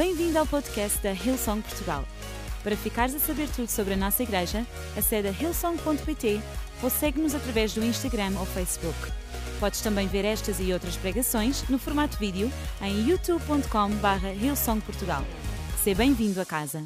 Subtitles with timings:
[0.00, 2.06] Bem-vindo ao podcast da Hillsong Portugal.
[2.62, 6.40] Para ficares a saber tudo sobre a nossa igreja, acede a hillsong.pt
[6.82, 8.96] ou segue-nos através do Instagram ou Facebook.
[9.60, 12.50] Podes também ver estas e outras pregações no formato vídeo
[12.80, 15.22] em youtube.com.br hillsongportugal.
[15.84, 16.82] Seja bem-vindo a casa.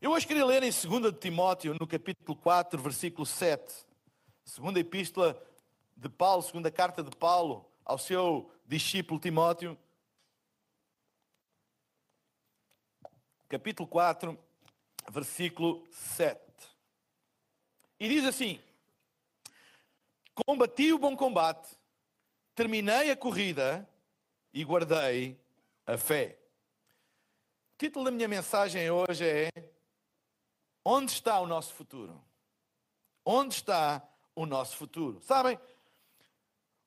[0.00, 3.70] Eu hoje queria ler em 2 Timóteo, no capítulo 4, versículo 7.
[4.46, 5.38] Segunda epístola
[5.94, 9.76] de Paulo, segunda carta de Paulo ao seu discípulo Timóteo.
[13.54, 14.36] Capítulo 4,
[15.12, 16.40] versículo 7.
[18.00, 18.60] E diz assim:
[20.34, 21.78] Combati o bom combate,
[22.52, 23.88] terminei a corrida
[24.52, 25.40] e guardei
[25.86, 26.36] a fé.
[27.74, 29.50] O título da minha mensagem hoje é
[30.84, 32.20] Onde está o nosso futuro?
[33.24, 34.02] Onde está
[34.34, 35.20] o nosso futuro?
[35.22, 35.56] Sabem,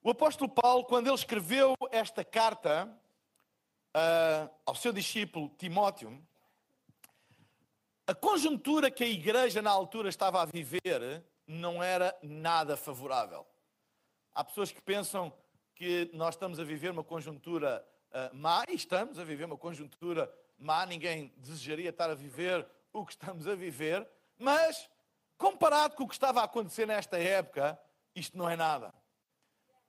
[0.04, 2.94] o apóstolo Paulo, quando ele escreveu esta carta
[3.96, 6.22] uh, ao seu discípulo Timóteo,
[8.08, 13.46] a conjuntura que a igreja na altura estava a viver não era nada favorável.
[14.34, 15.34] Há pessoas que pensam
[15.76, 20.34] que nós estamos a viver uma conjuntura uh, má, e estamos a viver uma conjuntura
[20.58, 24.08] má, ninguém desejaria estar a viver o que estamos a viver,
[24.40, 24.90] mas
[25.38, 27.78] comparado com o que estava a acontecer nesta época,
[28.16, 28.94] isto não é nada.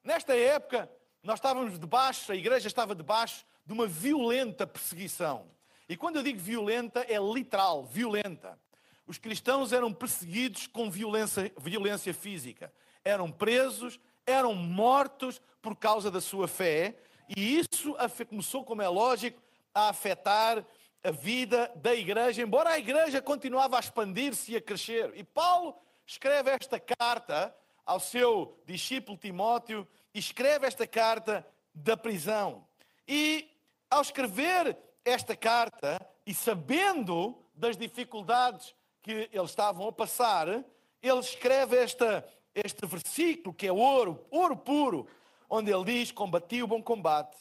[0.02, 0.90] Nesta época,
[1.22, 5.48] nós estávamos debaixo, a igreja estava debaixo de uma violenta perseguição.
[5.88, 8.58] E quando eu digo violenta, é literal, violenta.
[9.06, 12.72] Os cristãos eram perseguidos com violência, violência física.
[13.02, 16.94] Eram presos, eram mortos por causa da sua fé.
[17.34, 17.96] E isso
[18.28, 19.40] começou, como é lógico,
[19.74, 20.64] a afetar
[21.02, 25.12] a vida da igreja, embora a igreja continuava a expandir-se e a crescer.
[25.14, 25.74] E Paulo
[26.06, 27.54] escreve esta carta
[27.86, 32.66] ao seu discípulo Timóteo, escreve esta carta da prisão.
[33.06, 33.48] E
[33.90, 41.76] ao escrever esta carta, e sabendo das dificuldades que eles estavam a passar, ele escreve
[41.76, 45.08] esta, este versículo que é ouro, ouro puro,
[45.48, 47.36] onde ele diz: Combati o bom combate,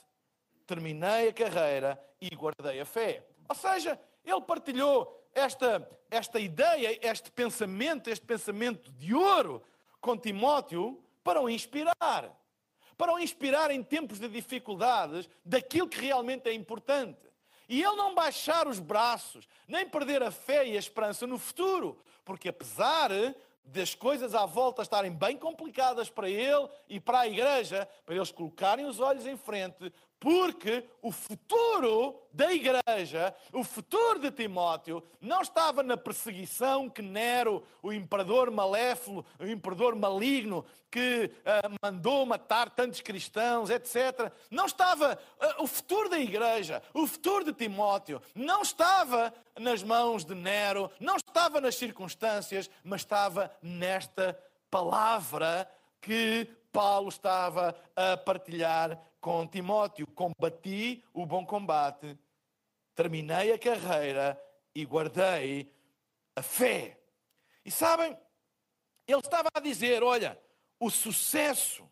[0.65, 3.25] terminei a carreira e guardei a fé.
[3.49, 9.61] Ou seja, ele partilhou esta, esta ideia, este pensamento, este pensamento de ouro
[10.01, 12.33] com Timóteo para o inspirar.
[12.97, 17.26] Para o inspirar em tempos de dificuldades daquilo que realmente é importante.
[17.67, 22.01] E ele não baixar os braços, nem perder a fé e a esperança no futuro,
[22.23, 23.11] porque apesar
[23.67, 28.31] das coisas à volta estarem bem complicadas para ele e para a igreja, para eles
[28.31, 35.41] colocarem os olhos em frente, porque o futuro da igreja, o futuro de Timóteo, não
[35.41, 42.69] estava na perseguição que Nero, o imperador maléfolo, o imperador maligno, que uh, mandou matar
[42.69, 44.31] tantos cristãos, etc.
[44.49, 45.19] Não estava.
[45.39, 50.89] Uh, o futuro da igreja, o futuro de Timóteo, não estava nas mãos de Nero,
[50.99, 54.37] não estava nas circunstâncias, mas estava nesta
[54.71, 55.69] palavra
[56.01, 62.17] que Paulo estava a partilhar com Timóteo: combati o bom combate,
[62.95, 64.41] terminei a carreira
[64.73, 65.69] e guardei
[66.33, 66.97] a fé.
[67.65, 68.17] E sabem,
[69.05, 70.41] ele estava a dizer: olha,
[70.79, 71.85] o sucesso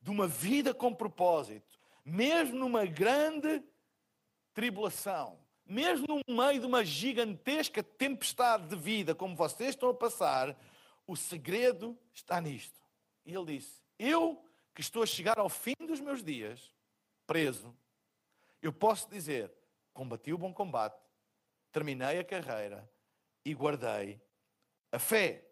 [0.00, 3.62] de uma vida com propósito, mesmo numa grande
[4.54, 10.56] tribulação, mesmo no meio de uma gigantesca tempestade de vida, como vocês estão a passar,
[11.06, 12.80] o segredo está nisto.
[13.26, 14.47] E ele disse: Eu
[14.78, 16.72] que estou a chegar ao fim dos meus dias,
[17.26, 17.76] preso,
[18.62, 19.52] eu posso dizer:
[19.92, 21.02] combati o bom combate,
[21.72, 22.88] terminei a carreira
[23.44, 24.22] e guardei
[24.92, 25.44] a fé.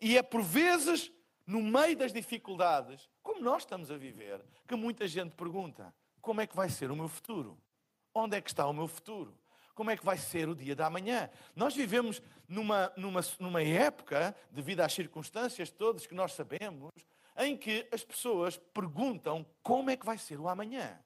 [0.00, 1.10] E é por vezes,
[1.44, 6.46] no meio das dificuldades, como nós estamos a viver, que muita gente pergunta: como é
[6.46, 7.60] que vai ser o meu futuro?
[8.14, 9.36] Onde é que está o meu futuro?
[9.74, 11.28] Como é que vai ser o dia da manhã?
[11.56, 16.92] Nós vivemos numa, numa, numa época, devido às circunstâncias todas que nós sabemos,
[17.46, 20.98] em que as pessoas perguntam como é que vai ser o amanhã.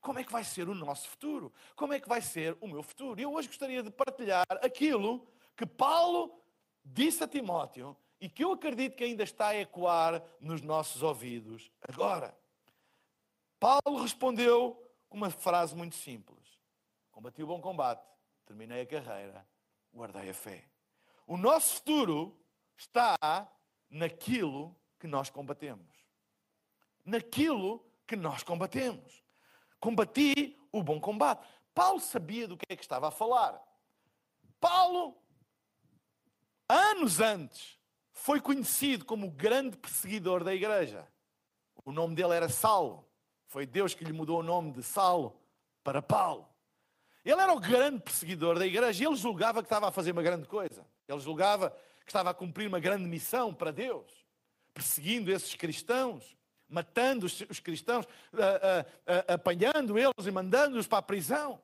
[0.00, 1.52] Como é que vai ser o nosso futuro?
[1.74, 3.18] Como é que vai ser o meu futuro?
[3.18, 5.26] E eu hoje gostaria de partilhar aquilo
[5.56, 6.40] que Paulo
[6.84, 11.70] disse a Timóteo e que eu acredito que ainda está a ecoar nos nossos ouvidos
[11.82, 12.36] agora.
[13.58, 16.58] Paulo respondeu com uma frase muito simples:
[17.10, 18.06] Combati o bom combate,
[18.46, 19.46] terminei a carreira,
[19.92, 20.64] guardei a fé.
[21.26, 22.38] O nosso futuro
[22.76, 23.16] está
[23.90, 25.86] naquilo que nós combatemos.
[27.04, 29.22] Naquilo que nós combatemos.
[29.80, 31.46] Combati o bom combate.
[31.74, 33.62] Paulo sabia do que é que estava a falar.
[34.60, 35.16] Paulo,
[36.68, 37.78] anos antes,
[38.12, 41.06] foi conhecido como o grande perseguidor da igreja.
[41.84, 43.08] O nome dele era Saulo.
[43.46, 45.40] Foi Deus que lhe mudou o nome de Saulo
[45.82, 46.48] para Paulo.
[47.24, 50.22] Ele era o grande perseguidor da igreja e ele julgava que estava a fazer uma
[50.22, 50.86] grande coisa.
[51.06, 54.17] Ele julgava que estava a cumprir uma grande missão para Deus,
[54.78, 56.36] perseguindo esses cristãos,
[56.68, 58.06] matando os, cristãos,
[59.26, 61.60] apanhando eles e mandando-os para a prisão.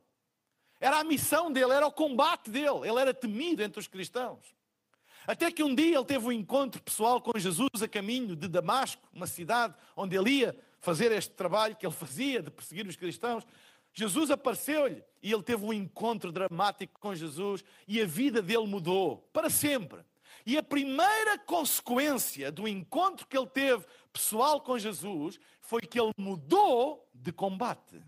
[0.81, 2.81] Era a missão dele, era o combate dele.
[2.83, 4.41] Ele era temido entre os cristãos.
[5.27, 9.03] Até que um dia ele teve um encontro pessoal com Jesus a caminho de Damasco,
[9.13, 13.47] uma cidade onde ele ia fazer este trabalho que ele fazia de perseguir os cristãos.
[13.95, 19.29] Jesus apareceu-lhe e ele teve um encontro dramático com Jesus e a vida dele mudou
[19.33, 20.01] para sempre.
[20.47, 26.13] E a primeira consequência do encontro que ele teve pessoal com Jesus foi que ele
[26.17, 28.03] mudou de combate.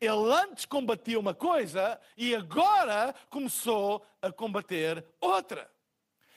[0.00, 5.70] Ele antes combatia uma coisa e agora começou a combater outra.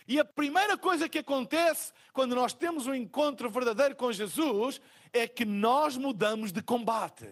[0.07, 4.79] E a primeira coisa que acontece quando nós temos um encontro verdadeiro com Jesus
[5.11, 7.29] é que nós mudamos de combate.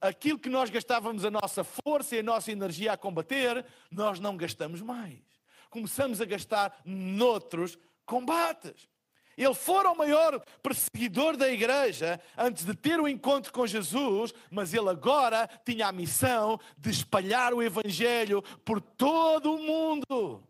[0.00, 4.36] Aquilo que nós gastávamos a nossa força e a nossa energia a combater, nós não
[4.36, 5.35] gastamos mais.
[5.76, 8.88] Começamos a gastar noutros combates.
[9.36, 14.72] Ele fora o maior perseguidor da igreja antes de ter o encontro com Jesus, mas
[14.72, 20.42] ele agora tinha a missão de espalhar o Evangelho por todo o mundo.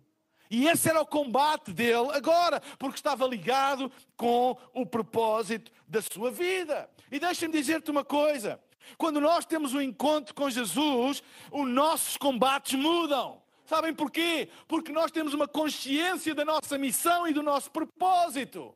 [0.48, 6.30] E esse era o combate dele agora, porque estava ligado com o propósito da sua
[6.30, 6.88] vida.
[7.10, 8.60] E deixa-me dizer-te uma coisa:
[8.96, 11.20] quando nós temos um encontro com Jesus,
[11.50, 13.44] os nossos combates mudam.
[13.66, 14.48] Sabem porquê?
[14.68, 18.74] Porque nós temos uma consciência da nossa missão e do nosso propósito.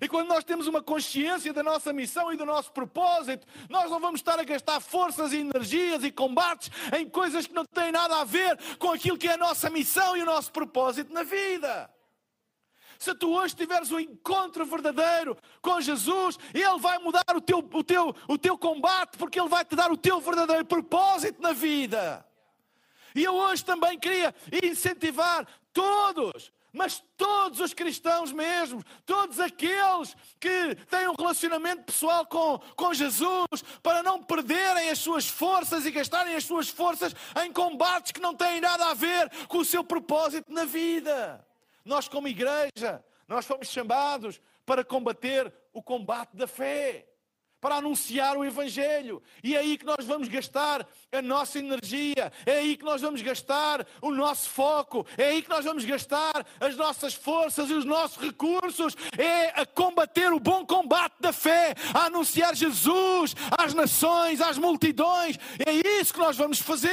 [0.00, 4.00] E quando nós temos uma consciência da nossa missão e do nosso propósito, nós não
[4.00, 8.20] vamos estar a gastar forças e energias e combates em coisas que não têm nada
[8.20, 11.90] a ver com aquilo que é a nossa missão e o nosso propósito na vida.
[12.98, 17.82] Se tu hoje tiveres um encontro verdadeiro com Jesus, Ele vai mudar o teu, o
[17.82, 22.24] teu, o teu combate, porque Ele vai te dar o teu verdadeiro propósito na vida.
[23.14, 30.74] E eu hoje também queria incentivar todos mas todos os cristãos mesmo, todos aqueles que
[30.88, 33.46] têm um relacionamento pessoal com, com Jesus,
[33.82, 37.14] para não perderem as suas forças e gastarem as suas forças
[37.44, 41.46] em combates que não têm nada a ver com o seu propósito na vida.
[41.84, 47.06] Nós, como igreja, nós fomos chamados para combater o combate da fé
[47.62, 49.22] para anunciar o Evangelho.
[49.42, 53.22] E é aí que nós vamos gastar a nossa energia, é aí que nós vamos
[53.22, 57.84] gastar o nosso foco, é aí que nós vamos gastar as nossas forças e os
[57.84, 58.96] nossos recursos.
[59.16, 65.38] É a combater o bom combate da fé, a anunciar Jesus às nações, às multidões.
[65.64, 66.92] É isso que nós vamos fazer.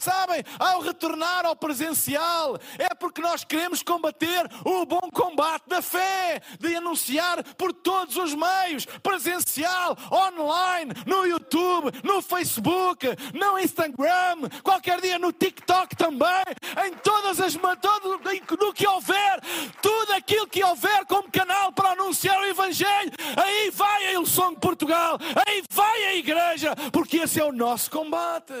[0.00, 6.42] Sabem, ao retornar ao presencial, é porque nós queremos combater o bom combate da fé,
[6.58, 9.75] de anunciar por todos os meios, presencial
[10.10, 16.44] online, no YouTube, no Facebook, no Instagram, qualquer dia no TikTok também,
[16.86, 18.20] em todas as todo,
[18.60, 19.40] no que houver,
[19.82, 25.18] tudo aquilo que houver como canal para anunciar o Evangelho, aí vai a Ilson Portugal,
[25.46, 28.54] aí vai a igreja, porque esse é o nosso combate.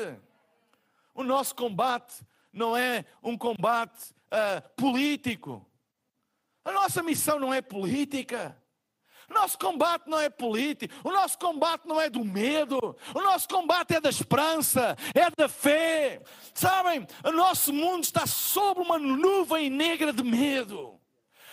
[1.14, 2.14] O nosso combate
[2.52, 5.66] não é um combate uh, político.
[6.64, 8.56] A nossa missão não é política.
[9.28, 13.94] Nosso combate não é político, o nosso combate não é do medo, o nosso combate
[13.94, 16.22] é da esperança, é da fé.
[16.54, 21.00] Sabem, o nosso mundo está sob uma nuvem negra de medo,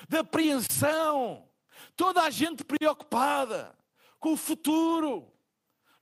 [0.07, 1.48] de apreensão.
[1.95, 3.75] Toda a gente preocupada
[4.19, 5.33] com o futuro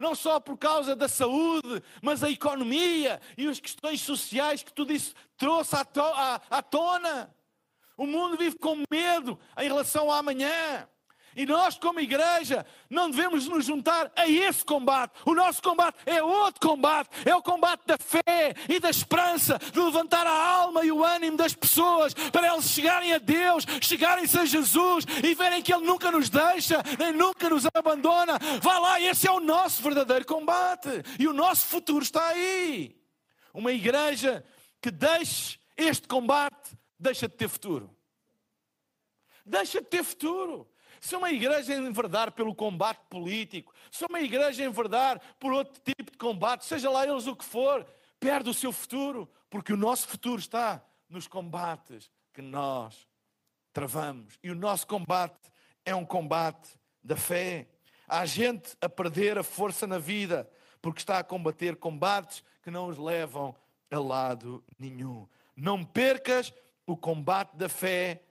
[0.01, 4.91] não só por causa da saúde, mas a economia e as questões sociais que tudo
[4.91, 7.33] isso trouxe à tona.
[7.95, 10.89] O mundo vive com medo em relação ao amanhã.
[11.35, 15.13] E nós, como igreja, não devemos nos juntar a esse combate.
[15.25, 17.09] O nosso combate é outro combate.
[17.25, 21.37] É o combate da fé e da esperança, de levantar a alma e o ânimo
[21.37, 26.11] das pessoas para elas chegarem a Deus, chegarem-se a Jesus e verem que Ele nunca
[26.11, 28.37] nos deixa, nem nunca nos abandona.
[28.61, 30.89] Vá lá, esse é o nosso verdadeiro combate.
[31.17, 32.95] E o nosso futuro está aí.
[33.53, 34.43] Uma igreja
[34.81, 37.95] que deixe este combate, deixa de ter futuro.
[39.45, 40.70] Deixa de ter futuro.
[41.01, 46.17] Se uma igreja enverdar pelo combate político, se uma igreja enverdar por outro tipo de
[46.17, 47.83] combate, seja lá eles o que for,
[48.19, 50.79] perde o seu futuro, porque o nosso futuro está
[51.09, 53.07] nos combates que nós
[53.73, 54.37] travamos.
[54.43, 55.51] E o nosso combate
[55.83, 56.69] é um combate
[57.03, 57.67] da fé.
[58.07, 60.47] Há gente a perder a força na vida
[60.81, 63.55] porque está a combater combates que não os levam
[63.89, 65.27] a lado nenhum.
[65.55, 66.53] Não percas
[66.85, 68.23] o combate da fé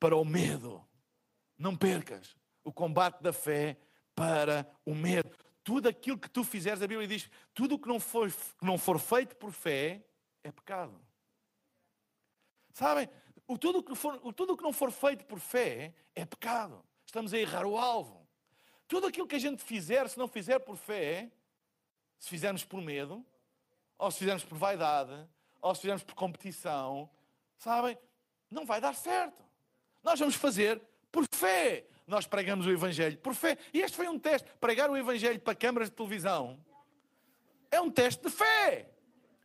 [0.00, 0.85] para o medo.
[1.58, 3.76] Não percas o combate da fé
[4.14, 5.30] para o medo.
[5.62, 8.78] tudo aquilo que tu fizeres, a Bíblia diz, tudo o que não for, que não
[8.78, 10.04] for feito por fé
[10.44, 11.00] é pecado.
[12.72, 13.08] Sabem?
[13.48, 16.84] O tudo, que for, o que não for feito por fé é pecado.
[17.04, 18.26] Estamos a errar o alvo.
[18.86, 21.30] Tudo aquilo que a gente fizer, se não fizer por fé,
[22.18, 23.24] se fizermos por medo,
[23.98, 25.28] ou se fizermos por vaidade,
[25.60, 27.10] ou se fizermos por competição,
[27.56, 27.98] sabem?
[28.50, 29.44] Não vai dar certo.
[30.02, 30.80] Nós vamos fazer
[31.16, 31.86] por fé.
[32.06, 33.56] Nós pregamos o Evangelho por fé.
[33.72, 34.46] E este foi um teste.
[34.60, 36.58] Pregar o Evangelho para câmaras de televisão
[37.70, 38.90] é um teste de fé.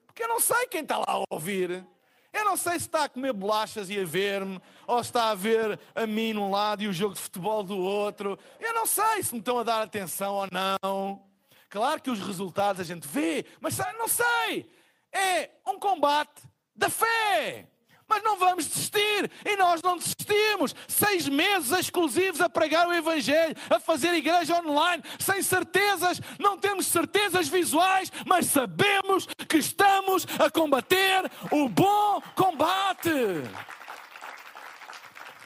[0.05, 1.85] Porque eu não sei quem está lá a ouvir.
[2.33, 5.35] Eu não sei se está a comer bolachas e a ver-me, ou se está a
[5.35, 8.37] ver a mim num lado e o jogo de futebol do outro.
[8.59, 11.23] Eu não sei se me estão a dar atenção ou não.
[11.69, 14.69] Claro que os resultados a gente vê, mas não sei.
[15.11, 16.41] É um combate
[16.75, 17.67] da fé
[18.11, 19.31] mas não vamos desistir.
[19.45, 20.75] E nós não desistimos.
[20.85, 26.87] Seis meses exclusivos a pregar o Evangelho, a fazer igreja online, sem certezas, não temos
[26.87, 33.09] certezas visuais, mas sabemos que estamos a combater o bom combate.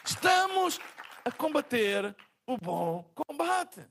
[0.03, 0.79] Estamos
[1.23, 2.15] a combater
[2.47, 3.81] o bom combate.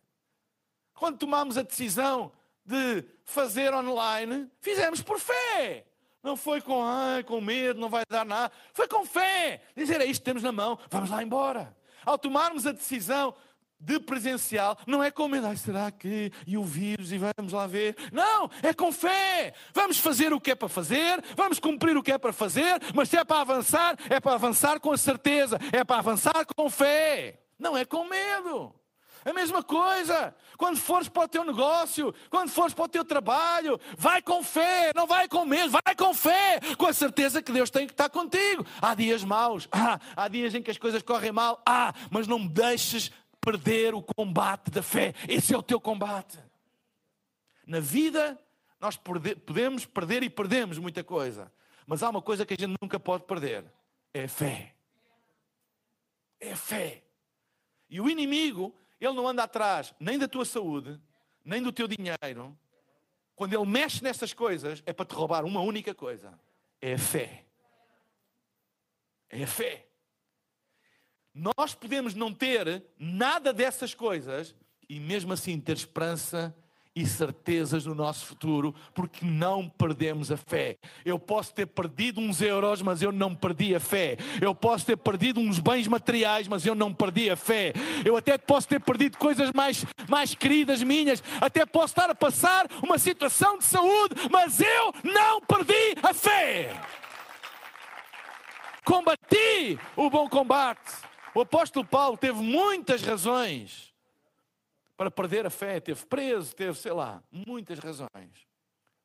[0.95, 2.33] Quando tomamos a decisão
[2.65, 5.87] de fazer online, fizemos por fé.
[6.25, 8.51] Não foi com, ai, com medo, não vai dar nada.
[8.73, 9.61] Foi com fé.
[9.77, 11.77] Dizer, é isto temos na mão, vamos lá embora.
[12.03, 13.35] Ao tomarmos a decisão
[13.79, 16.33] de presencial, não é com medo, ai, será que?
[16.47, 17.95] E o vírus, e vamos lá ver.
[18.11, 19.53] Não, é com fé.
[19.75, 23.11] Vamos fazer o que é para fazer, vamos cumprir o que é para fazer, mas
[23.11, 27.39] se é para avançar, é para avançar com a certeza, é para avançar com fé.
[27.59, 28.75] Não é com medo.
[29.25, 30.35] A mesma coisa.
[30.59, 34.93] Quando fores para o teu negócio, quando fores para o teu trabalho, vai com fé,
[34.95, 38.11] não vai com medo, vai com fé, com a certeza que Deus tem que estar
[38.11, 38.65] contigo.
[38.81, 42.39] Há dias maus, ah, há dias em que as coisas correm mal, ah, mas não
[42.39, 45.15] me deixes perder o combate da fé.
[45.29, 46.39] Esse é o teu combate.
[47.67, 48.39] Na vida,
[48.79, 51.51] nós podemos perder e perdemos muita coisa,
[51.87, 53.65] mas há uma coisa que a gente nunca pode perder:
[54.13, 54.75] é a fé.
[56.39, 57.03] É a fé.
[57.89, 58.75] E o inimigo
[59.07, 61.01] ele não anda atrás nem da tua saúde,
[61.45, 62.57] nem do teu dinheiro.
[63.35, 66.39] Quando ele mexe nessas coisas, é para te roubar uma única coisa:
[66.81, 67.45] é a fé.
[69.29, 69.87] É a fé.
[71.35, 74.55] Nós podemos não ter nada dessas coisas
[74.89, 76.55] e mesmo assim ter esperança
[76.97, 80.77] e certezas no nosso futuro, porque não perdemos a fé.
[81.05, 84.17] Eu posso ter perdido uns euros, mas eu não perdi a fé.
[84.41, 87.73] Eu posso ter perdido uns bens materiais, mas eu não perdi a fé.
[88.05, 92.67] Eu até posso ter perdido coisas mais, mais queridas minhas, até posso estar a passar
[92.83, 96.81] uma situação de saúde, mas eu não perdi a fé.
[98.85, 100.93] Combati o bom combate.
[101.35, 103.94] O apóstolo Paulo teve muitas razões
[104.97, 105.81] para perder a fé.
[105.81, 108.47] Teve preso, teve, sei lá, muitas razões.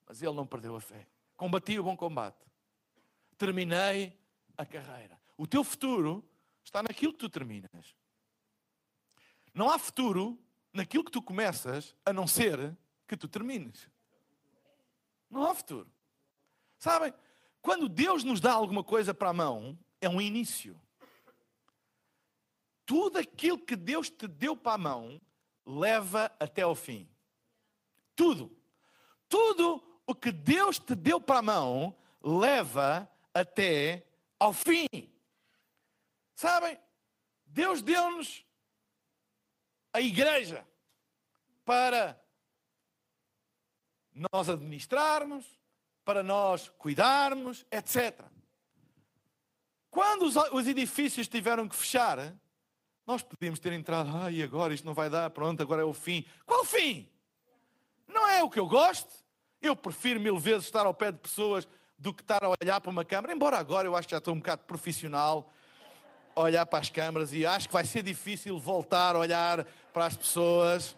[0.06, 1.08] Mas ele não perdeu a fé.
[1.36, 2.46] Combati o bom combate.
[3.38, 4.18] Terminei
[4.58, 5.20] a carreira.
[5.38, 6.24] O teu futuro
[6.64, 7.96] está naquilo que tu terminas.
[9.54, 10.38] Não há futuro
[10.74, 12.78] naquilo que tu começas, a não ser
[13.08, 13.90] que tu termines.
[15.30, 15.92] Não há futuro.
[16.78, 17.14] Sabem?
[17.62, 20.80] Quando Deus nos dá alguma coisa para a mão, é um início.
[22.86, 25.22] Tudo aquilo que Deus te deu para a mão
[25.66, 27.10] leva até ao fim.
[28.16, 28.56] Tudo.
[29.28, 34.06] Tudo o que Deus te deu para a mão leva até
[34.40, 34.88] ao fim.
[36.36, 36.80] Sabem?
[37.46, 38.46] Deus deu-nos
[39.94, 40.66] a igreja
[41.66, 42.20] para
[44.32, 45.46] nós administrarmos,
[46.04, 48.20] para nós cuidarmos, etc.
[49.90, 52.36] Quando os, os edifícios tiveram que fechar,
[53.10, 56.24] nós podíamos ter entrado, ai, agora isto não vai dar, pronto, agora é o fim.
[56.46, 57.10] Qual fim?
[58.08, 59.10] Não é o que eu gosto.
[59.60, 62.92] Eu prefiro mil vezes estar ao pé de pessoas do que estar a olhar para
[62.92, 65.52] uma câmara, embora agora eu acho que já estou um bocado profissional,
[66.36, 70.06] a olhar para as câmaras e acho que vai ser difícil voltar a olhar para
[70.06, 70.96] as pessoas.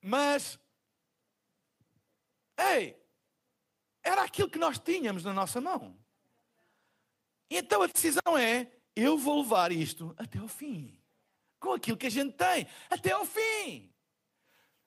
[0.00, 0.56] Mas,
[2.56, 2.96] ei,
[4.04, 5.96] era aquilo que nós tínhamos na nossa mão.
[7.50, 10.98] E então a decisão é: eu vou levar isto até ao fim.
[11.58, 13.90] Com aquilo que a gente tem, até ao fim.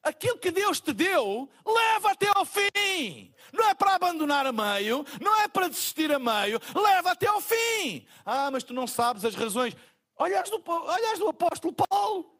[0.03, 3.33] Aquilo que Deus te deu, leva até ao fim.
[3.51, 7.41] Não é para abandonar a meio, não é para desistir a meio, leva até ao
[7.41, 8.05] fim.
[8.23, 9.75] Ah, mas tu não sabes as razões.
[10.17, 12.39] Olhas do, olhas do apóstolo Paulo.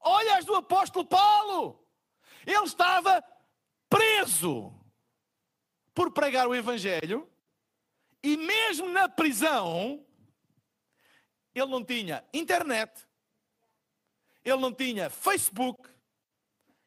[0.00, 1.82] Olhas do apóstolo Paulo.
[2.46, 3.24] Ele estava
[3.88, 4.74] preso
[5.94, 7.28] por pregar o Evangelho
[8.22, 10.04] e mesmo na prisão
[11.58, 13.06] ele não tinha internet,
[14.44, 15.88] ele não tinha Facebook,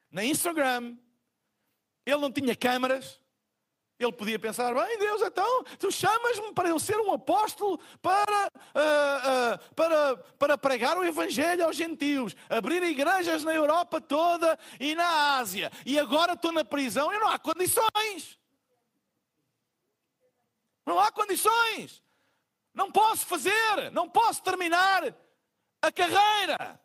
[0.10, 0.98] nem Instagram,
[2.06, 3.20] ele não tinha câmaras.
[4.04, 9.54] Ele podia pensar, bem Deus, então, tu chamas-me para eu ser um apóstolo para, uh,
[9.54, 15.38] uh, para, para pregar o Evangelho aos gentios, abrir igrejas na Europa toda e na
[15.38, 18.40] Ásia, e agora estou na prisão e não há condições.
[20.84, 22.04] Não há condições.
[22.74, 25.14] Não posso fazer, não posso terminar
[25.82, 26.80] a carreira.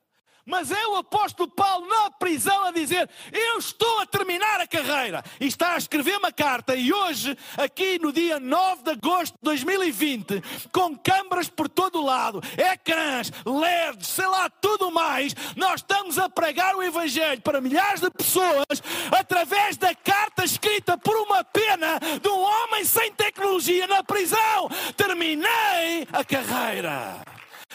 [0.47, 5.25] Mas é o apóstolo Paulo na prisão a dizer: Eu estou a terminar a carreira.
[5.41, 6.77] E está a escrever uma carta.
[6.77, 12.05] E hoje, aqui no dia 9 de agosto de 2020, com câmaras por todo o
[12.05, 18.01] lado, ecrãs, LEDs, sei lá, tudo mais, nós estamos a pregar o Evangelho para milhares
[18.01, 24.05] de pessoas através da carta escrita por uma pena de um homem sem tecnologia na
[24.05, 24.69] prisão.
[24.97, 27.21] Terminei a carreira.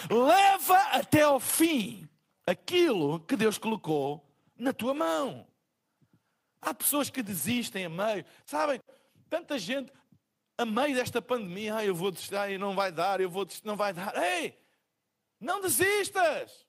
[0.09, 2.07] Leva até ao fim
[2.45, 4.25] aquilo que Deus colocou
[4.57, 5.47] na tua mão.
[6.61, 8.79] Há pessoas que desistem a meio, sabem?
[9.29, 9.91] Tanta gente
[10.57, 13.75] a meio desta pandemia, ah, eu vou desistir, não vai dar, eu vou desistir, não
[13.75, 14.15] vai dar.
[14.15, 14.59] Ei,
[15.39, 16.67] não desistas!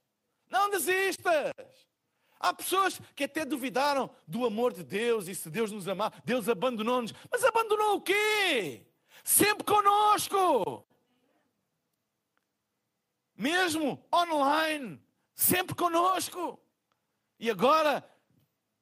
[0.49, 1.53] Não desistas!
[2.41, 6.49] Há pessoas que até duvidaram do amor de Deus e se Deus nos amar, Deus
[6.49, 7.13] abandonou-nos.
[7.31, 8.87] Mas abandonou o quê?
[9.23, 10.87] Sempre conosco.
[13.37, 15.01] Mesmo online,
[15.35, 16.61] sempre conosco.
[17.39, 18.09] E agora,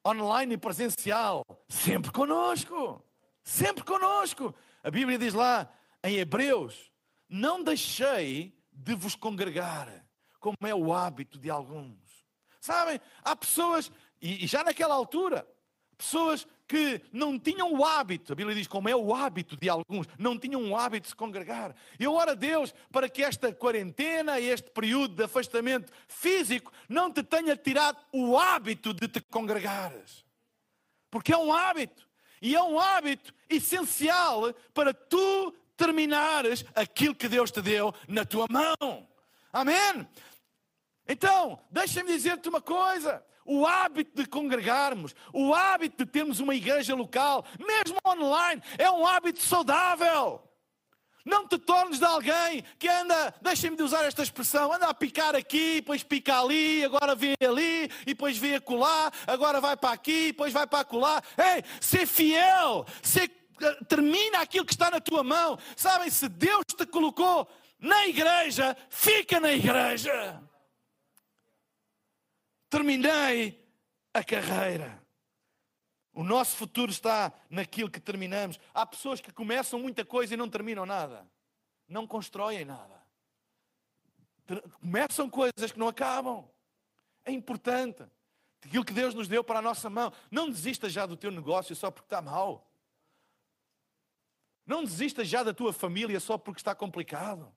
[0.05, 3.03] online e presencial, sempre conosco.
[3.43, 4.53] Sempre conosco.
[4.83, 5.71] A Bíblia diz lá
[6.03, 6.91] em Hebreus:
[7.27, 10.05] Não deixei de vos congregar,
[10.39, 12.25] como é o hábito de alguns.
[12.59, 13.91] Sabem, há pessoas,
[14.21, 15.47] e já naquela altura,
[15.97, 20.07] pessoas que não tinham o hábito, a Bíblia diz como é o hábito de alguns,
[20.17, 21.75] não tinham o hábito de se congregar.
[21.99, 27.23] Eu oro a Deus para que esta quarentena, este período de afastamento físico, não te
[27.23, 30.23] tenha tirado o hábito de te congregares.
[31.09, 32.07] Porque é um hábito.
[32.41, 38.45] E é um hábito essencial para tu terminares aquilo que Deus te deu na tua
[38.49, 39.09] mão.
[39.51, 40.07] Amém?
[41.05, 46.95] Então, deixa-me dizer-te uma coisa o hábito de congregarmos, o hábito de termos uma igreja
[46.95, 50.41] local, mesmo online, é um hábito saudável.
[51.25, 55.35] Não te tornes de alguém que anda, deixem-me de usar esta expressão, anda a picar
[55.35, 60.27] aqui, depois pica ali, agora vê ali, e depois vê acolá, agora vai para aqui,
[60.27, 61.21] depois vai para acolá.
[61.37, 63.29] Ei, ser fiel, ser,
[63.61, 65.59] eh, termina aquilo que está na tua mão.
[65.75, 70.41] Sabem, se Deus te colocou na igreja, fica na igreja
[72.71, 73.61] terminei
[74.13, 75.03] a carreira.
[76.13, 78.59] O nosso futuro está naquilo que terminamos.
[78.73, 81.29] Há pessoas que começam muita coisa e não terminam nada.
[81.87, 82.99] Não constroem nada.
[84.79, 86.49] Começam coisas que não acabam.
[87.25, 88.03] É importante.
[88.63, 90.11] Aquilo que Deus nos deu para a nossa mão.
[90.29, 92.69] Não desista já do teu negócio só porque está mal.
[94.65, 97.53] Não desista já da tua família só porque está complicado.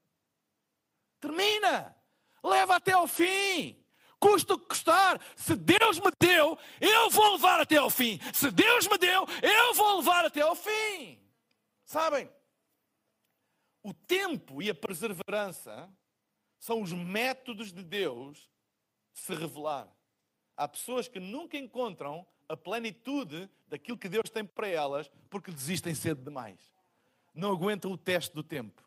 [1.20, 1.96] Termina.
[2.42, 3.83] Leva até ao fim
[4.24, 5.20] custa o que custar.
[5.36, 8.18] Se Deus me deu, eu vou levar até ao fim.
[8.32, 11.20] Se Deus me deu, eu vou levar até ao fim.
[11.84, 12.30] Sabem?
[13.82, 15.92] O tempo e a perseverança
[16.58, 18.48] são os métodos de Deus
[19.12, 19.86] se revelar.
[20.56, 25.94] Há pessoas que nunca encontram a plenitude daquilo que Deus tem para elas porque desistem
[25.94, 26.58] cedo demais.
[27.34, 28.82] Não aguentam o teste do tempo.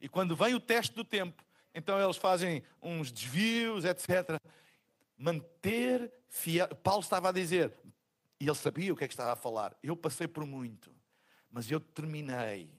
[0.00, 4.40] E quando vem o teste do tempo, então eles fazem uns desvios, etc
[5.18, 6.68] manter fiel.
[6.76, 7.74] Paulo estava a dizer,
[8.40, 9.76] e ele sabia o que é que estava a falar.
[9.82, 10.94] Eu passei por muito,
[11.50, 12.70] mas eu terminei.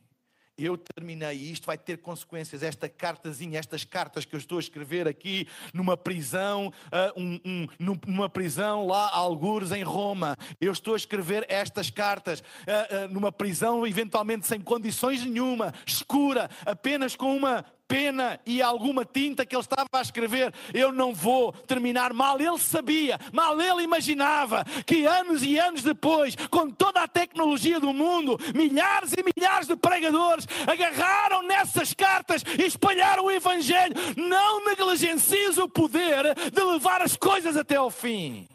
[0.58, 2.63] Eu terminei e isto vai ter consequências.
[2.63, 7.67] Esta cartazinha, estas cartas que eu estou a escrever aqui numa prisão, uh, um, um,
[8.06, 10.38] numa prisão lá, algures em Roma.
[10.60, 16.49] Eu estou a escrever estas cartas uh, uh, numa prisão, eventualmente sem condições nenhuma, escura,
[16.65, 20.54] apenas com uma pena e alguma tinta que ele estava a escrever.
[20.71, 22.39] Eu não vou terminar mal.
[22.39, 27.91] Ele sabia, mal ele imaginava que anos e anos depois, com toda a tecnologia do
[27.91, 33.95] mundo, milhares e milhares de pregadores agarraram nessas cartas e espalharam o Evangelho.
[34.15, 38.47] Não negligencies o poder de levar as coisas até ao fim.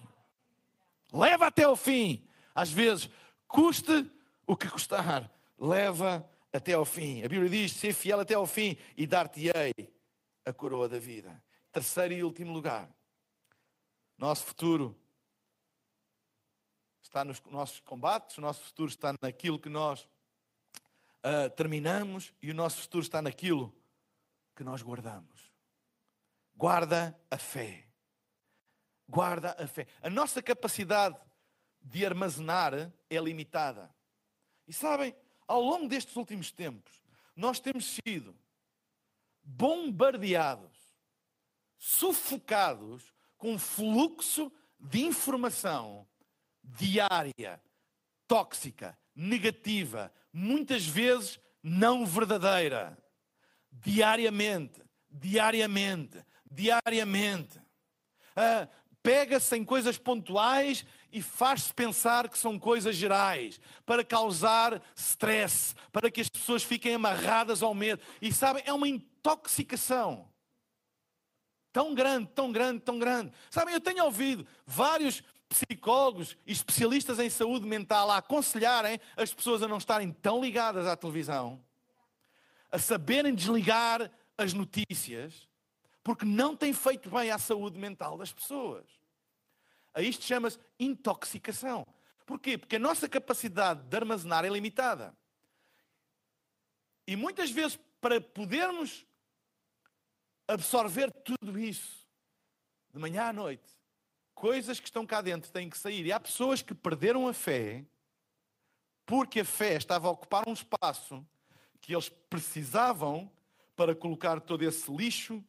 [1.13, 2.23] Leva até ao fim.
[2.55, 3.11] Às vezes,
[3.49, 4.07] custe
[4.47, 7.23] o que custar, leva até ao fim.
[7.25, 9.75] A Bíblia diz: ser fiel até ao fim e dar-te-ei
[10.45, 11.43] a coroa da vida.
[11.73, 12.89] Terceiro e último lugar,
[14.17, 14.97] nosso futuro
[17.03, 20.03] está nos nossos combates, o nosso futuro está naquilo que nós
[21.25, 23.75] uh, terminamos e o nosso futuro está naquilo
[24.55, 25.53] que nós guardamos.
[26.55, 27.89] Guarda a fé.
[29.09, 29.89] Guarda a fé.
[30.01, 31.19] A nossa capacidade
[31.83, 33.93] de armazenar é limitada.
[34.67, 35.15] E sabem,
[35.47, 37.03] ao longo destes últimos tempos,
[37.37, 38.35] nós temos sido
[39.43, 40.73] bombardeados,
[41.79, 46.07] sufocados com um fluxo de informação
[46.63, 47.63] diária,
[48.27, 52.97] tóxica, negativa, muitas vezes não verdadeira.
[53.71, 57.61] Diariamente, diariamente, diariamente.
[58.35, 58.69] Ah,
[59.05, 66.11] Pega-se em coisas pontuais e faz-se pensar que são coisas gerais, para causar stress, para
[66.11, 68.03] que as pessoas fiquem amarradas ao medo.
[68.21, 70.29] E sabem, é uma intoxicação
[71.73, 73.33] tão grande, tão grande, tão grande.
[73.49, 79.63] Sabem, eu tenho ouvido vários psicólogos e especialistas em saúde mental a aconselharem as pessoas
[79.63, 81.61] a não estarem tão ligadas à televisão,
[82.73, 85.49] a saberem desligar as notícias,
[86.03, 89.04] porque não tem feito bem à saúde mental das pessoas.
[89.95, 91.87] A isto chama-se intoxicação.
[92.27, 92.59] Porquê?
[92.59, 95.17] Porque a nossa capacidade de armazenar é limitada.
[97.07, 99.07] E muitas vezes, para podermos
[100.49, 102.07] absorver tudo isso,
[102.93, 103.71] de manhã à noite,
[104.35, 106.05] coisas que estão cá dentro têm que sair.
[106.05, 107.85] E há pessoas que perderam a fé
[109.07, 111.27] porque a fé estava a ocupar um espaço
[111.81, 113.31] que eles precisavam
[113.77, 115.45] para colocar todo esse lixo,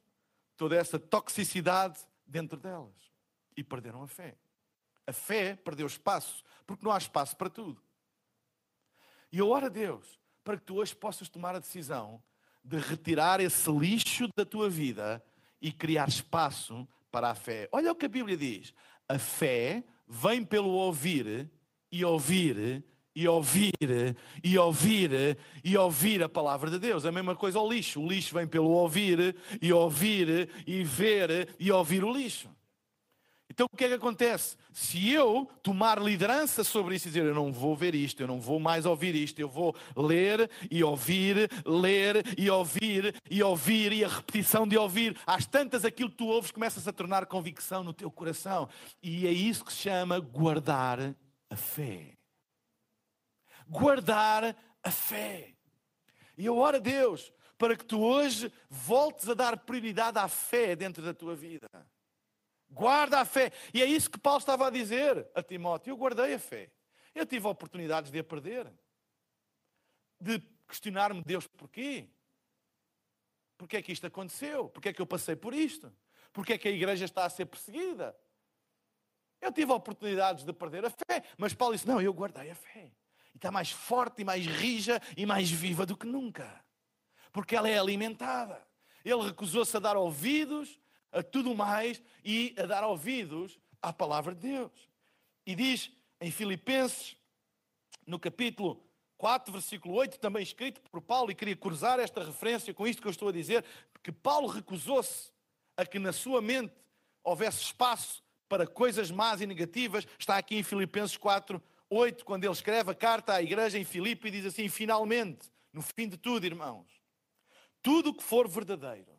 [0.57, 3.14] toda essa toxicidade dentro delas.
[3.55, 4.35] E perderam a fé.
[5.07, 7.81] A fé perdeu espaço, porque não há espaço para tudo.
[9.31, 12.21] E eu oro a Deus para que tu hoje possas tomar a decisão
[12.63, 15.23] de retirar esse lixo da tua vida
[15.61, 17.69] e criar espaço para a fé.
[17.71, 18.73] Olha o que a Bíblia diz:
[19.07, 21.49] a fé vem pelo ouvir
[21.91, 22.83] e ouvir
[23.15, 27.05] e ouvir e ouvir e ouvir a palavra de Deus.
[27.05, 28.01] A mesma coisa ao lixo.
[28.01, 32.49] O lixo vem pelo ouvir e ouvir e ver e ouvir o lixo.
[33.55, 34.57] Então o que é que acontece?
[34.73, 38.37] Se eu tomar liderança sobre isso e dizer eu não vou ver isto, eu não
[38.37, 44.03] vou mais ouvir isto, eu vou ler e ouvir, ler e ouvir e ouvir e
[44.03, 47.93] a repetição de ouvir, às tantas aquilo que tu ouves começa-se a tornar convicção no
[47.93, 48.67] teu coração.
[49.01, 51.15] E é isso que se chama guardar
[51.49, 52.17] a fé.
[53.69, 55.53] Guardar a fé.
[56.37, 60.75] E eu oro a Deus para que tu hoje voltes a dar prioridade à fé
[60.75, 61.69] dentro da tua vida.
[62.69, 63.51] Guarda a fé.
[63.73, 65.91] E é isso que Paulo estava a dizer a Timóteo.
[65.91, 66.71] Eu guardei a fé.
[67.13, 68.71] Eu tive oportunidades de a perder.
[70.19, 72.09] De questionar-me, Deus, porquê?
[73.57, 74.69] Porquê é que isto aconteceu?
[74.69, 75.93] Porquê é que eu passei por isto?
[76.33, 78.15] Porquê é que a igreja está a ser perseguida?
[79.39, 82.91] Eu tive oportunidades de perder a fé, mas Paulo disse: Não, eu guardei a fé.
[83.33, 86.63] E está mais forte e mais rija e mais viva do que nunca.
[87.31, 88.65] Porque ela é alimentada.
[89.03, 90.79] Ele recusou-se a dar ouvidos
[91.15, 94.89] a tudo mais e a dar ouvidos à palavra de Deus.
[95.45, 97.15] E diz em Filipenses,
[98.05, 98.83] no capítulo
[99.17, 103.07] 4, versículo 8, também escrito por Paulo, e queria cruzar esta referência com isto que
[103.07, 103.63] eu estou a dizer,
[104.03, 105.31] que Paulo recusou-se
[105.77, 106.73] a que na sua mente
[107.23, 112.53] houvesse espaço para coisas más e negativas, está aqui em Filipenses 4, 8, quando ele
[112.53, 116.45] escreve a carta à igreja em Filipe e diz assim: finalmente, no fim de tudo,
[116.45, 116.87] irmãos,
[117.81, 119.11] tudo o que for verdadeiro,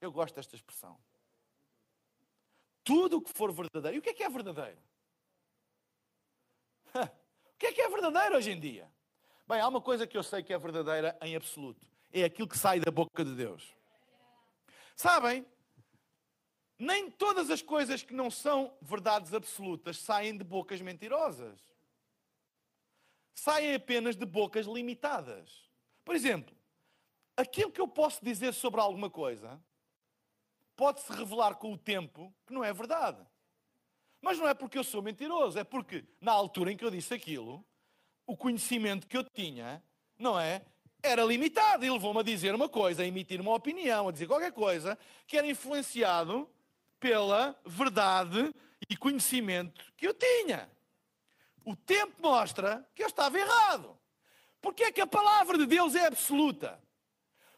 [0.00, 0.98] eu gosto desta expressão,
[2.84, 3.96] tudo o que for verdadeiro.
[3.96, 4.78] E o que é que é verdadeiro?
[7.54, 8.90] O que é que é verdadeiro hoje em dia?
[9.46, 12.58] Bem, há uma coisa que eu sei que é verdadeira em absoluto: é aquilo que
[12.58, 13.74] sai da boca de Deus.
[14.96, 15.46] Sabem?
[16.78, 21.58] Nem todas as coisas que não são verdades absolutas saem de bocas mentirosas.
[23.34, 25.70] Saem apenas de bocas limitadas.
[26.04, 26.54] Por exemplo,
[27.36, 29.62] aquilo que eu posso dizer sobre alguma coisa
[30.76, 33.24] pode-se revelar com o tempo que não é verdade.
[34.20, 37.12] Mas não é porque eu sou mentiroso, é porque na altura em que eu disse
[37.12, 37.64] aquilo,
[38.26, 39.82] o conhecimento que eu tinha,
[40.18, 40.64] não é?
[41.02, 44.52] Era limitado e levou-me a dizer uma coisa, a emitir uma opinião, a dizer qualquer
[44.52, 46.48] coisa que era influenciado
[46.98, 48.54] pela verdade
[48.88, 50.70] e conhecimento que eu tinha.
[51.62, 53.98] O tempo mostra que eu estava errado.
[54.60, 56.82] Porque é que a palavra de Deus é absoluta?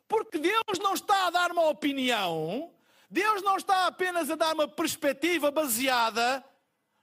[0.09, 2.75] Porque Deus não está a dar uma opinião
[3.11, 6.45] Deus não está apenas a dar uma perspectiva baseada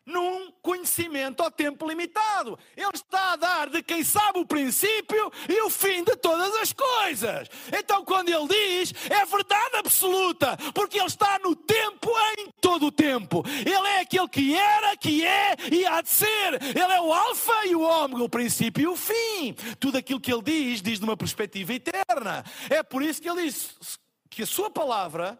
[0.05, 2.59] num conhecimento ao tempo limitado.
[2.75, 6.73] Ele está a dar de quem sabe o princípio e o fim de todas as
[6.73, 7.47] coisas.
[7.71, 12.91] Então, quando ele diz, é verdade absoluta, porque ele está no tempo em todo o
[12.91, 13.43] tempo.
[13.47, 16.61] Ele é aquele que era, que é e há de ser.
[16.61, 19.53] Ele é o Alfa e o Ômega, o princípio e o fim.
[19.79, 22.43] Tudo aquilo que ele diz, diz de uma perspectiva eterna.
[22.69, 23.77] É por isso que ele diz
[24.29, 25.39] que a sua palavra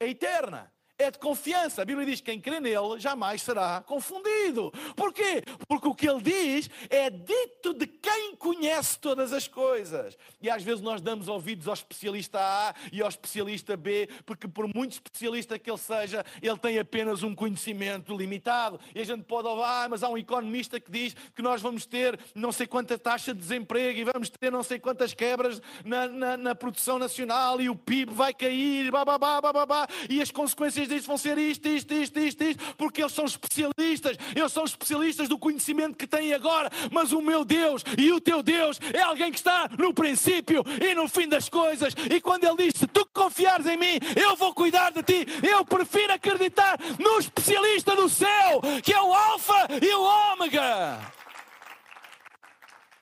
[0.00, 1.82] é eterna, é de confiança.
[1.82, 4.70] A Bíblia diz que quem crê nele jamais será confundido.
[4.94, 5.42] Porquê?
[5.66, 10.16] Porque o que ele diz é dito de quem conhece todas as coisas.
[10.42, 14.68] E às vezes nós damos ouvidos ao especialista A e ao especialista B, porque por
[14.74, 18.78] muito especialista que ele seja, ele tem apenas um conhecimento limitado.
[18.94, 22.18] E a gente pode, ah, mas há um economista que diz que nós vamos ter
[22.34, 26.36] não sei quanta taxa de desemprego e vamos ter não sei quantas quebras na, na,
[26.36, 31.16] na produção nacional e o PIB vai cair, babá, babá, e as consequências disso vão
[31.16, 35.96] ser isto, isto, isto, isto, isto, porque eles são especialistas, eles são especialistas do conhecimento
[35.96, 39.68] que têm agora, mas o meu Deus e o teu Deus é alguém que está
[39.78, 43.76] no princípio e no fim das coisas, e quando Ele diz: Se tu confiares em
[43.76, 49.00] mim, eu vou cuidar de ti, eu prefiro acreditar no especialista do céu, que é
[49.00, 51.00] o Alfa e o Ômega.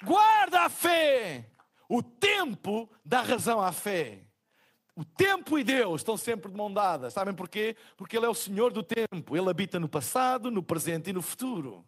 [0.05, 1.47] Guarda a fé.
[1.89, 4.28] O tempo dá razão à fé.
[4.99, 7.09] O tempo e Deus estão sempre de mão dada.
[7.09, 7.77] Sabem porquê?
[7.97, 9.37] Porque Ele é o Senhor do tempo.
[9.37, 11.87] Ele habita no passado, no presente e no futuro.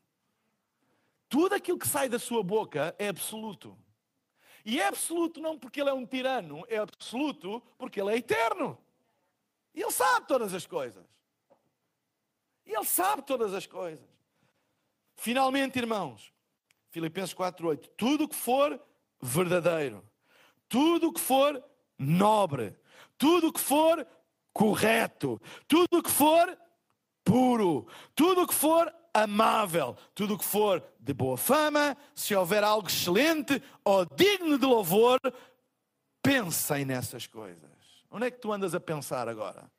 [1.29, 3.77] Tudo aquilo que sai da sua boca é absoluto.
[4.65, 8.79] E é absoluto não porque Ele é um tirano, é absoluto porque Ele é eterno.
[9.75, 11.05] E Ele sabe todas as coisas.
[12.65, 14.09] E Ele sabe todas as coisas.
[15.17, 16.33] Finalmente, irmãos,
[16.91, 18.81] Filipenses 4:8, tudo que for
[19.21, 20.09] verdadeiro,
[20.69, 21.61] tudo que for
[21.99, 22.79] nobre,
[23.21, 24.07] tudo que for
[24.51, 26.59] correto, tudo que for
[27.23, 33.63] puro, tudo que for amável, tudo que for de boa fama, se houver algo excelente
[33.85, 35.21] ou digno de louvor,
[36.23, 37.71] pensem nessas coisas.
[38.11, 39.71] Onde é que tu andas a pensar agora?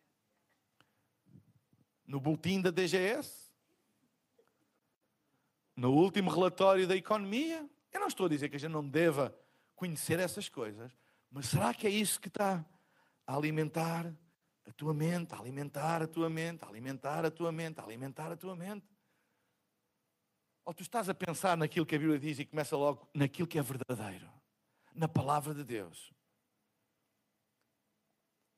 [2.05, 3.51] No boletim da DGS?
[5.75, 7.67] No último relatório da economia?
[7.91, 9.35] Eu não estou a dizer que a gente não deva
[9.75, 10.91] conhecer essas coisas,
[11.31, 12.63] mas será que é isso que está
[13.25, 14.13] a alimentar
[14.65, 18.31] a tua mente, a alimentar a tua mente, a alimentar a tua mente, a alimentar
[18.31, 18.87] a tua mente?
[20.63, 23.57] Ou tu estás a pensar naquilo que a Bíblia diz e começa logo naquilo que
[23.57, 24.31] é verdadeiro,
[24.93, 26.13] na palavra de Deus?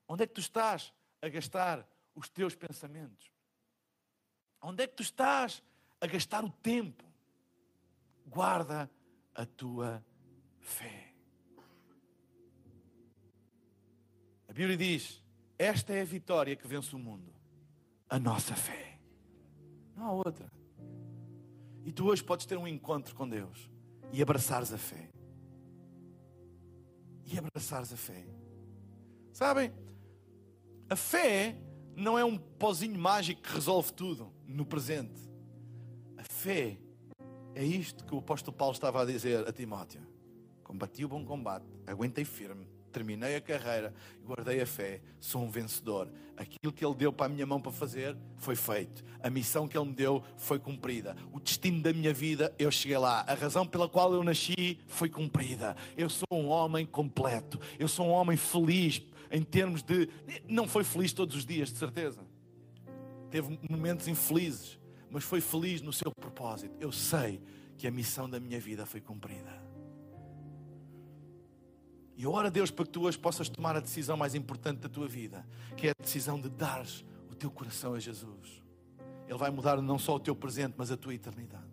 [0.07, 3.31] Onde é que tu estás a gastar os teus pensamentos?
[4.61, 5.63] Onde é que tu estás
[5.99, 7.03] a gastar o tempo?
[8.27, 8.89] Guarda
[9.33, 10.05] a tua
[10.59, 11.02] fé.
[14.53, 15.19] A Bíblia diz:
[15.57, 17.33] esta é a vitória que vence o mundo,
[18.07, 18.99] a nossa fé.
[19.97, 20.47] Não há outra.
[21.83, 23.67] E tu hoje podes ter um encontro com Deus
[24.11, 25.09] e abraçares a fé.
[27.25, 28.27] E abraçares a fé.
[29.31, 29.73] Sabem?
[30.87, 31.57] A fé
[31.95, 35.19] não é um pozinho mágico que resolve tudo no presente.
[36.15, 36.77] A fé
[37.55, 40.05] é isto que o apóstolo Paulo estava a dizer a Timóteo.
[40.63, 46.07] Combati o bom combate, aguentei firme, terminei a carreira, guardei a fé, sou um vencedor.
[46.37, 49.03] Aquilo que Ele deu para a minha mão para fazer foi feito.
[49.21, 51.15] A missão que Ele me deu foi cumprida.
[51.31, 53.21] O destino da minha vida, eu cheguei lá.
[53.27, 55.75] A razão pela qual eu nasci foi cumprida.
[55.97, 57.59] Eu sou um homem completo.
[57.77, 59.01] Eu sou um homem feliz
[59.31, 60.09] em termos de.
[60.47, 62.21] Não foi feliz todos os dias, de certeza.
[63.29, 64.79] Teve momentos infelizes,
[65.09, 66.75] mas foi feliz no seu propósito.
[66.79, 67.41] Eu sei
[67.77, 69.62] que a missão da minha vida foi cumprida.
[72.15, 74.89] E ora a Deus para que tu hoje possas tomar a decisão mais importante da
[74.89, 75.45] tua vida,
[75.75, 78.61] que é a decisão de dares o teu coração a Jesus.
[79.27, 81.63] Ele vai mudar não só o teu presente, mas a tua eternidade.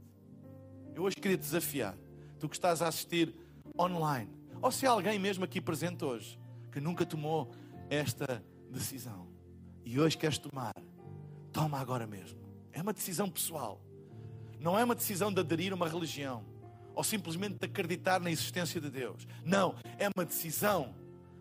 [0.94, 1.96] Eu hoje queria te desafiar,
[2.38, 3.34] tu que estás a assistir
[3.78, 4.30] online,
[4.62, 6.38] ou se há alguém mesmo aqui presente hoje
[6.72, 7.50] que nunca tomou
[7.88, 9.28] esta decisão
[9.84, 10.74] e hoje queres tomar,
[11.52, 12.38] toma agora mesmo.
[12.72, 13.80] É uma decisão pessoal,
[14.58, 16.44] não é uma decisão de aderir a uma religião
[17.00, 19.26] ou simplesmente de acreditar na existência de Deus.
[19.42, 20.94] Não, é uma decisão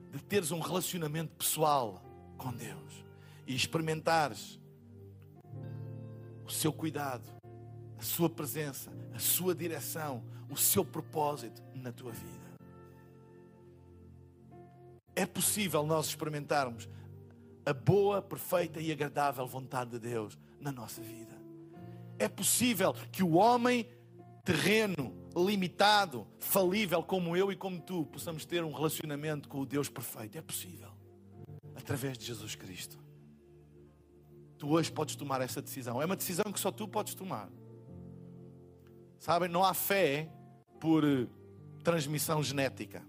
[0.09, 2.01] de teres um relacionamento pessoal
[2.37, 3.03] com Deus
[3.45, 4.57] e experimentares
[6.45, 7.29] o seu cuidado,
[7.97, 12.49] a sua presença, a sua direção, o seu propósito na tua vida.
[15.13, 16.87] É possível nós experimentarmos
[17.65, 21.35] a boa, perfeita e agradável vontade de Deus na nossa vida.
[22.17, 23.85] É possível que o homem
[24.45, 29.89] terreno, limitado, falível como eu e como tu, possamos ter um relacionamento com o Deus
[29.89, 30.37] perfeito.
[30.37, 30.89] É possível.
[31.75, 32.99] Através de Jesus Cristo.
[34.57, 36.01] Tu hoje podes tomar essa decisão.
[36.01, 37.49] É uma decisão que só tu podes tomar.
[39.17, 40.29] Sabem, não há fé
[40.79, 41.03] por
[41.83, 43.03] transmissão genética.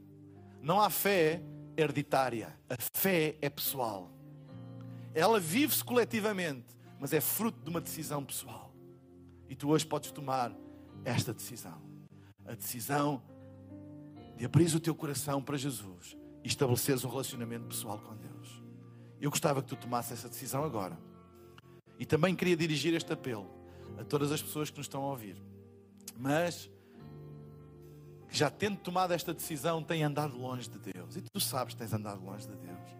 [0.62, 1.42] Não há fé
[1.76, 2.56] hereditária.
[2.68, 4.10] A fé é pessoal.
[5.14, 8.72] Ela vive-se coletivamente, mas é fruto de uma decisão pessoal.
[9.48, 10.52] E tu hoje podes tomar
[11.04, 11.89] esta decisão.
[12.50, 13.22] A decisão
[14.36, 18.62] de abrir o teu coração para Jesus e estabeleceres um relacionamento pessoal com Deus.
[19.20, 20.98] Eu gostava que tu tomasses essa decisão agora.
[21.96, 23.48] E também queria dirigir este apelo
[23.98, 25.36] a todas as pessoas que nos estão a ouvir.
[26.18, 26.68] Mas
[28.28, 31.16] que já tendo tomado esta decisão, têm andado longe de Deus.
[31.16, 32.90] E tu sabes que tens andado longe de Deus,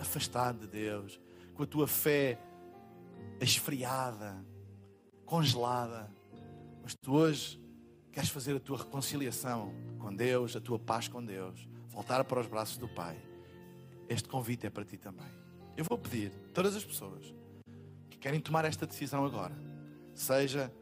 [0.00, 1.20] afastado de Deus,
[1.54, 2.38] com a tua fé
[3.40, 4.44] esfriada,
[5.24, 6.10] congelada.
[6.82, 7.60] Mas tu hoje
[8.12, 12.46] queres fazer a tua reconciliação com Deus, a tua paz com Deus, voltar para os
[12.46, 13.16] braços do Pai.
[14.08, 15.26] Este convite é para ti também.
[15.76, 17.34] Eu vou pedir a todas as pessoas
[18.08, 19.56] que querem tomar esta decisão agora,
[20.14, 20.72] seja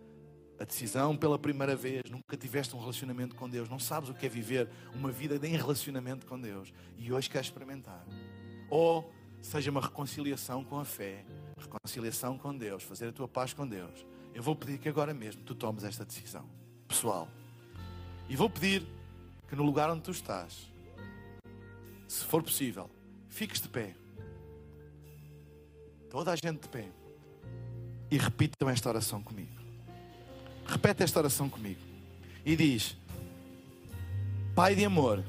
[0.59, 4.25] a decisão pela primeira vez, nunca tiveste um relacionamento com Deus, não sabes o que
[4.25, 8.07] é viver uma vida em relacionamento com Deus e hoje queres experimentar.
[8.71, 11.25] Ou seja uma reconciliação com a fé,
[11.59, 14.07] reconciliação com Deus, fazer a tua paz com Deus.
[14.33, 16.49] Eu vou pedir que agora mesmo tu tomes esta decisão
[16.87, 17.29] pessoal.
[18.29, 18.87] E vou pedir
[19.49, 20.71] que no lugar onde tu estás,
[22.09, 22.91] se for possível,
[23.29, 23.95] fiques de pé.
[26.11, 26.89] Toda a gente de pé.
[28.11, 29.51] E repitam esta oração comigo.
[30.67, 31.81] Repete esta oração comigo.
[32.45, 32.97] E diz:
[34.55, 35.25] Pai de amor,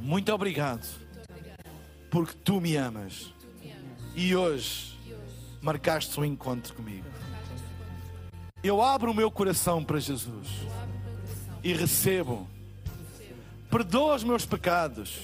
[0.00, 0.86] muito obrigado,
[2.10, 3.32] porque tu me amas.
[4.14, 4.96] E hoje
[5.60, 7.06] marcaste um encontro comigo.
[8.64, 10.48] Eu abro o meu coração para Jesus
[11.62, 12.48] e recebo.
[13.70, 15.20] Perdoa os meus pecados,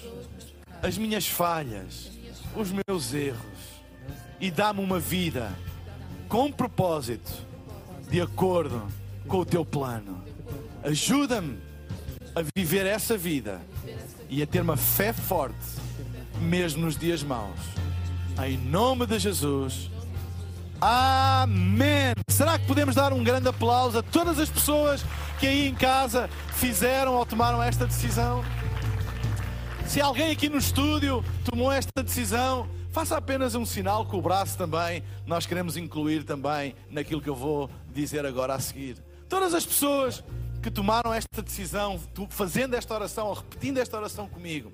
[0.82, 2.10] as minhas falhas,
[2.54, 3.80] os meus erros
[4.40, 5.52] e dá-me uma vida
[6.28, 7.30] com propósito,
[8.10, 8.86] de acordo
[9.26, 10.22] com o teu plano.
[10.82, 11.58] Ajuda-me
[12.34, 13.60] a viver essa vida
[14.28, 15.56] e a ter uma fé forte,
[16.40, 17.58] mesmo nos dias maus.
[18.46, 19.90] Em nome de Jesus.
[20.80, 22.19] Amém.
[22.40, 25.04] Será que podemos dar um grande aplauso a todas as pessoas
[25.38, 28.42] que aí em casa fizeram ou tomaram esta decisão?
[29.86, 34.56] Se alguém aqui no estúdio tomou esta decisão, faça apenas um sinal com o braço
[34.56, 35.04] também.
[35.26, 38.96] Nós queremos incluir também naquilo que eu vou dizer agora a seguir.
[39.28, 40.24] Todas as pessoas
[40.62, 42.00] que tomaram esta decisão,
[42.30, 44.72] fazendo esta oração ou repetindo esta oração comigo,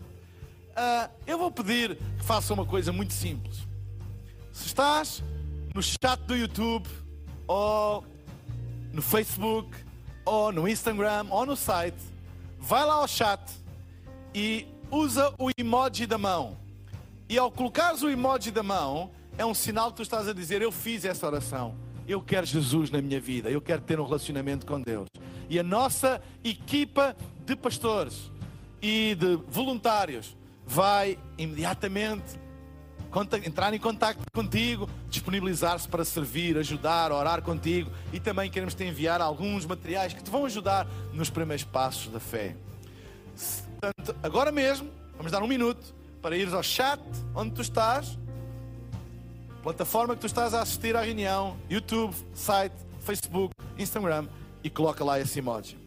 [0.70, 3.66] uh, eu vou pedir que faça uma coisa muito simples.
[4.52, 5.20] Se estás
[5.74, 6.88] no chat do YouTube,
[7.46, 8.04] ou
[8.92, 9.70] no Facebook,
[10.24, 12.02] ou no Instagram, ou no site,
[12.58, 13.40] vai lá ao chat
[14.34, 16.56] e usa o emoji da mão.
[17.28, 20.62] E ao colocares o emoji da mão, é um sinal que tu estás a dizer:
[20.62, 21.74] Eu fiz essa oração.
[22.06, 23.50] Eu quero Jesus na minha vida.
[23.50, 25.08] Eu quero ter um relacionamento com Deus.
[25.48, 28.30] E a nossa equipa de pastores
[28.80, 32.38] e de voluntários vai imediatamente
[33.44, 39.20] entrar em contato contigo, disponibilizar-se para servir, ajudar, orar contigo e também queremos te enviar
[39.20, 42.56] alguns materiais que te vão ajudar nos primeiros passos da fé.
[43.80, 47.00] Portanto, agora mesmo, vamos dar um minuto para ires ao chat
[47.34, 48.18] onde tu estás,
[49.62, 54.26] plataforma que tu estás a assistir à reunião, YouTube, site, Facebook, Instagram
[54.62, 55.78] e coloca lá esse emoji.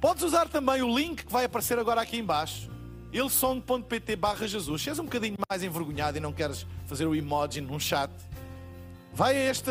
[0.00, 2.73] Podes usar também o link que vai aparecer agora aqui embaixo
[3.14, 4.82] ilsong.pt barra Jesus.
[4.82, 8.10] Se és um bocadinho mais envergonhado e não queres fazer o emoji num chat,
[9.12, 9.70] vai a este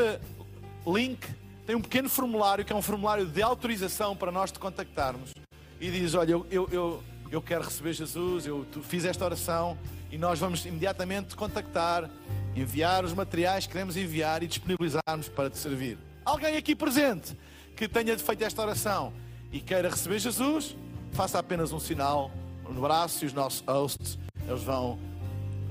[0.88, 1.28] link,
[1.68, 5.34] tem um pequeno formulário que é um formulário de autorização para nós te contactarmos
[5.80, 9.78] e diz, olha, eu, eu, eu, eu quero receber Jesus, eu fiz esta oração
[10.10, 12.10] e nós vamos imediatamente te contactar,
[12.56, 15.98] enviar os materiais que queremos enviar e disponibilizarmos para te servir.
[16.24, 17.38] Alguém aqui presente
[17.76, 19.12] que tenha feito esta oração
[19.52, 20.78] e queira receber Jesus,
[21.12, 22.32] faça apenas um sinal
[22.70, 25.00] no braço e os nossos hosts, eles vão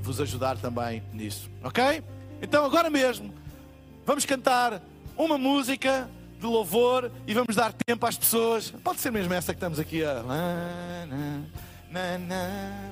[0.00, 2.02] vos ajudar também nisso, ok?
[2.40, 3.32] Então agora mesmo
[4.04, 4.82] vamos cantar
[5.16, 8.70] uma música de louvor e vamos dar tempo às pessoas.
[8.82, 10.24] Pode ser mesmo essa que estamos aqui a.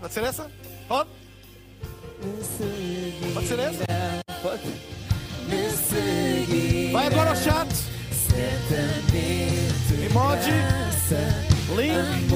[0.01, 0.51] Pode ser essa?
[0.87, 1.11] Pode?
[3.35, 3.85] Pode ser essa?
[4.41, 4.63] Pode.
[6.93, 7.69] Vai agora ao chat.
[10.07, 11.50] Emoji.
[11.77, 12.31] Link.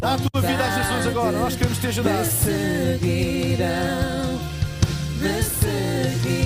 [0.00, 1.38] Dá a tua vida a Jesus agora.
[1.38, 2.18] Nós queremos te ajudar.
[2.18, 3.68] Me seguirão,
[5.20, 6.45] me seguirão,